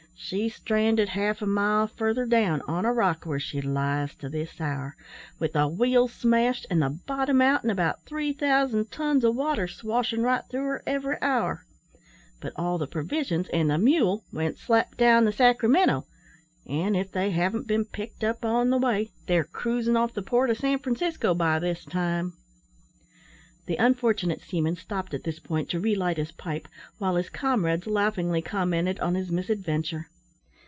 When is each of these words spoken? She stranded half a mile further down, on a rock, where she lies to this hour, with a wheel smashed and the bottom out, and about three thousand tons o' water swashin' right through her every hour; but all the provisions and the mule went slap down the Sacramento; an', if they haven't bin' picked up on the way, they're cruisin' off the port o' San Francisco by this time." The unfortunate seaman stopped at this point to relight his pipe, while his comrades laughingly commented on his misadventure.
She 0.23 0.49
stranded 0.49 1.09
half 1.09 1.41
a 1.41 1.47
mile 1.47 1.87
further 1.87 2.27
down, 2.27 2.61
on 2.61 2.85
a 2.85 2.93
rock, 2.93 3.25
where 3.25 3.39
she 3.39 3.59
lies 3.59 4.13
to 4.17 4.29
this 4.29 4.61
hour, 4.61 4.95
with 5.39 5.55
a 5.55 5.67
wheel 5.67 6.07
smashed 6.07 6.67
and 6.69 6.81
the 6.83 6.91
bottom 7.05 7.41
out, 7.41 7.63
and 7.63 7.71
about 7.71 8.05
three 8.05 8.31
thousand 8.31 8.91
tons 8.91 9.25
o' 9.25 9.31
water 9.31 9.67
swashin' 9.67 10.21
right 10.21 10.43
through 10.47 10.63
her 10.65 10.83
every 10.85 11.15
hour; 11.23 11.65
but 12.39 12.53
all 12.55 12.77
the 12.77 12.85
provisions 12.87 13.47
and 13.51 13.69
the 13.71 13.79
mule 13.79 14.23
went 14.31 14.57
slap 14.59 14.95
down 14.95 15.25
the 15.25 15.31
Sacramento; 15.33 16.05
an', 16.67 16.95
if 16.95 17.11
they 17.11 17.31
haven't 17.31 17.65
bin' 17.67 17.83
picked 17.83 18.23
up 18.23 18.45
on 18.45 18.69
the 18.69 18.77
way, 18.77 19.09
they're 19.25 19.43
cruisin' 19.43 19.97
off 19.97 20.13
the 20.13 20.21
port 20.21 20.51
o' 20.51 20.53
San 20.53 20.77
Francisco 20.79 21.33
by 21.33 21.57
this 21.57 21.83
time." 21.83 22.33
The 23.65 23.75
unfortunate 23.75 24.41
seaman 24.41 24.75
stopped 24.75 25.13
at 25.13 25.23
this 25.23 25.39
point 25.39 25.69
to 25.71 25.79
relight 25.79 26.17
his 26.17 26.31
pipe, 26.31 26.67
while 26.99 27.15
his 27.15 27.29
comrades 27.29 27.85
laughingly 27.87 28.41
commented 28.41 28.99
on 28.99 29.15
his 29.15 29.29
misadventure. 29.31 30.07